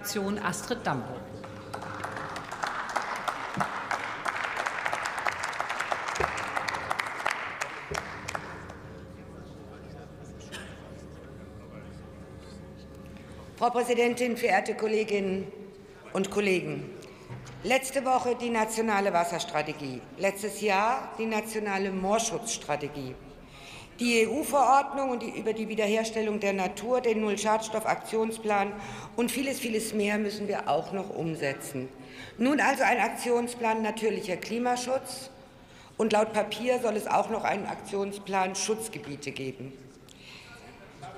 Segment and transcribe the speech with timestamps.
[0.00, 1.14] Fraktion Astrid Dambo.
[13.56, 15.52] Frau Präsidentin, verehrte Kolleginnen
[16.14, 16.94] und Kollegen!
[17.62, 23.14] Letzte Woche die nationale Wasserstrategie, letztes Jahr die nationale Moorschutzstrategie.
[24.00, 28.72] Die EU-Verordnung über die Wiederherstellung der Natur, den Null-Schadstoff-Aktionsplan
[29.14, 31.88] und vieles, vieles mehr müssen wir auch noch umsetzen.
[32.38, 35.30] Nun also ein Aktionsplan natürlicher Klimaschutz,
[35.98, 39.70] und laut Papier soll es auch noch einen Aktionsplan Schutzgebiete geben.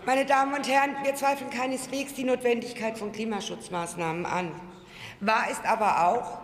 [0.04, 4.50] Meine Damen und Herren, wir zweifeln keineswegs die Notwendigkeit von Klimaschutzmaßnahmen an.
[5.20, 6.38] Wahr ist aber auch,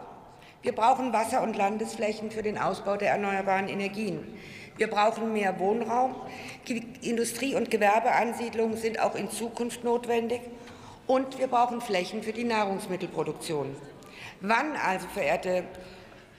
[0.62, 4.38] wir brauchen Wasser- und Landesflächen für den Ausbau der erneuerbaren Energien.
[4.78, 6.14] Wir brauchen mehr Wohnraum.
[7.02, 10.40] Industrie- und Gewerbeansiedlungen sind auch in Zukunft notwendig.
[11.08, 13.74] Und wir brauchen Flächen für die Nahrungsmittelproduktion.
[14.40, 15.64] Wann also, verehrte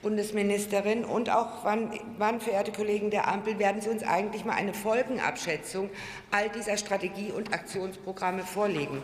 [0.00, 4.72] Bundesministerin und auch wann, wann, verehrte Kollegen der Ampel, werden Sie uns eigentlich mal eine
[4.72, 5.90] Folgenabschätzung
[6.30, 9.02] all dieser Strategie- und Aktionsprogramme vorlegen?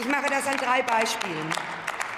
[0.00, 1.50] Ich mache das an drei Beispielen.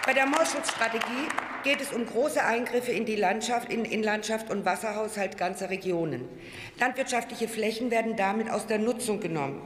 [0.06, 1.28] Bei der Moorschutzstrategie
[1.64, 6.28] geht es um große Eingriffe in die Landschaft, in, in Landschaft und Wasserhaushalt ganzer Regionen.
[6.78, 9.62] Landwirtschaftliche Flächen werden damit aus der Nutzung genommen.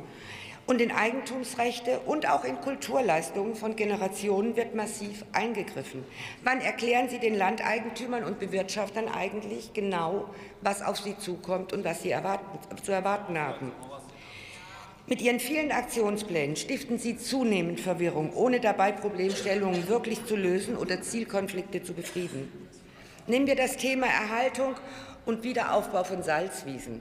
[0.67, 6.05] Und in Eigentumsrechte und auch in Kulturleistungen von Generationen wird massiv eingegriffen.
[6.45, 10.29] Wann erklären Sie den Landeigentümern und Bewirtschaftern eigentlich genau,
[10.61, 13.73] was auf sie zukommt und was sie erwarten, zu erwarten haben?
[15.09, 21.01] Mit Ihren vielen Aktionsplänen stiften Sie zunehmend Verwirrung, ohne dabei Problemstellungen wirklich zu lösen oder
[21.01, 22.53] Zielkonflikte zu befrieden.
[23.27, 24.75] Nehmen wir das Thema Erhaltung
[25.25, 27.01] und Wiederaufbau von Salzwiesen.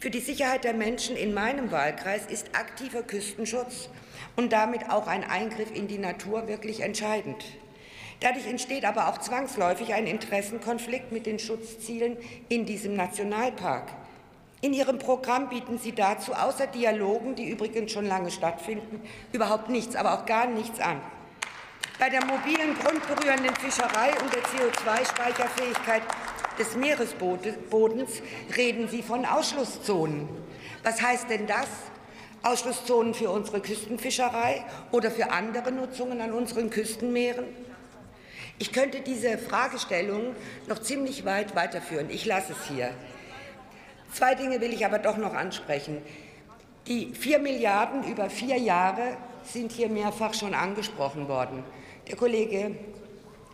[0.00, 3.88] Für die Sicherheit der Menschen in meinem Wahlkreis ist aktiver Küstenschutz
[4.34, 7.44] und damit auch ein Eingriff in die Natur wirklich entscheidend.
[8.18, 12.16] Dadurch entsteht aber auch zwangsläufig ein Interessenkonflikt mit den Schutzzielen
[12.48, 13.92] in diesem Nationalpark.
[14.60, 19.94] In Ihrem Programm bieten Sie dazu außer Dialogen, die übrigens schon lange stattfinden, überhaupt nichts,
[19.94, 21.00] aber auch gar nichts an.
[21.98, 26.02] Bei der mobilen grundberührenden Fischerei und der CO2-Speicherfähigkeit
[26.58, 28.22] des Meeresbodens
[28.56, 30.28] reden Sie von Ausschlusszonen.
[30.82, 31.68] Was heißt denn das?
[32.42, 37.46] Ausschlusszonen für unsere Küstenfischerei oder für andere Nutzungen an unseren Küstenmeeren?
[38.58, 40.36] Ich könnte diese Fragestellung
[40.68, 42.10] noch ziemlich weit weiterführen.
[42.10, 42.90] Ich lasse es hier.
[44.14, 46.00] Zwei Dinge will ich aber doch noch ansprechen.
[46.86, 51.64] Die vier Milliarden über vier Jahre sind hier mehrfach schon angesprochen worden.
[52.06, 52.76] Der Kollege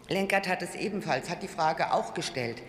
[0.08, 2.60] Lenkert hat es ebenfalls, hat die Frage auch gestellt.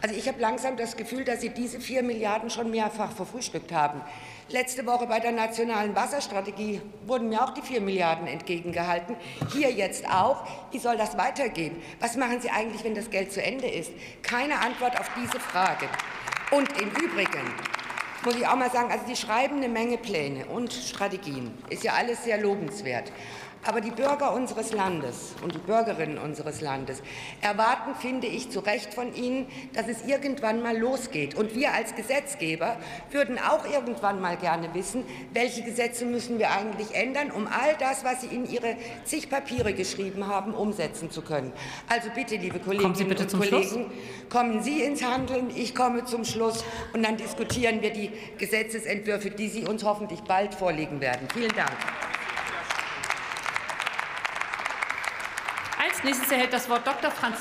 [0.00, 4.00] Also ich habe langsam das Gefühl, dass Sie diese vier Milliarden schon mehrfach verfrühstückt haben.
[4.48, 9.16] Letzte Woche bei der nationalen Wasserstrategie wurden mir auch die vier Milliarden entgegengehalten.
[9.52, 10.46] Hier jetzt auch.
[10.70, 11.76] Wie soll das weitergehen?
[11.98, 13.90] Was machen Sie eigentlich, wenn das Geld zu Ende ist?
[14.22, 15.88] Keine Antwort auf diese Frage.
[16.50, 17.54] Und im Übrigen
[18.24, 21.56] muss ich auch mal sagen, also Sie schreiben eine Menge Pläne und Strategien.
[21.68, 23.12] Ist ja alles sehr lobenswert.
[23.62, 27.02] Aber die Bürger unseres Landes und die Bürgerinnen unseres Landes
[27.42, 31.34] erwarten, finde ich, zu Recht von Ihnen, dass es irgendwann mal losgeht.
[31.34, 32.76] Und wir als Gesetzgeber
[33.10, 35.04] würden auch irgendwann mal gerne wissen,
[35.34, 39.74] welche Gesetze müssen wir eigentlich ändern, um all das, was Sie in Ihre zig Papiere
[39.74, 41.52] geschrieben haben, umsetzen zu können.
[41.88, 43.76] Also bitte, liebe Kolleginnen und Kollegen, Schluss.
[44.30, 49.48] kommen Sie ins Handeln, ich komme zum Schluss, und dann diskutieren wir die Gesetzesentwürfe, die
[49.48, 51.28] Sie uns hoffentlich bald vorlegen werden.
[51.34, 51.70] Vielen Dank.
[56.00, 57.10] Als nächstes erhält das Wort Dr.
[57.10, 57.38] Franzis